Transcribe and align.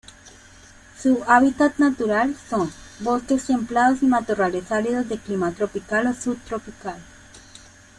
Su 0.99 1.19
hábitat 1.27 1.77
natural 1.77 2.35
son: 2.49 2.73
bosques 3.01 3.45
templados 3.45 4.01
y 4.01 4.07
matorrales 4.07 4.71
áridos 4.71 5.07
de 5.07 5.19
Clima 5.19 5.51
tropical 5.51 6.07
o 6.07 6.13
subtropical. 6.15 6.97